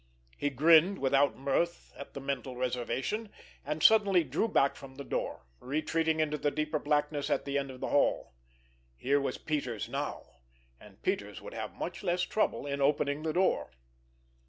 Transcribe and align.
He 0.35 0.49
grinned 0.49 0.97
without 0.97 1.37
mirth 1.37 1.93
at 1.95 2.15
the 2.15 2.19
mental 2.19 2.55
reservation—and 2.55 3.83
suddenly 3.83 4.23
drew 4.23 4.47
back 4.47 4.75
from 4.75 4.95
the 4.95 5.03
door, 5.03 5.45
retreating 5.59 6.19
into 6.19 6.39
the 6.39 6.49
deeper 6.49 6.79
blackness 6.79 7.29
at 7.29 7.45
the 7.45 7.55
end 7.59 7.69
of 7.69 7.81
the 7.81 7.89
hall. 7.89 8.33
Here 8.95 9.21
was 9.21 9.37
Peters 9.37 9.87
now, 9.87 10.37
and 10.79 10.99
Peters 11.03 11.39
would 11.43 11.53
have 11.53 11.75
much 11.75 12.01
less 12.01 12.23
trouble 12.23 12.65
in 12.65 12.81
opening 12.81 13.21
the 13.21 13.33
door! 13.33 13.69